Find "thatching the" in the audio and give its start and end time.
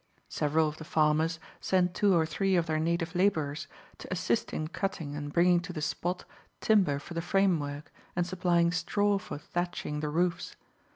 9.37-10.09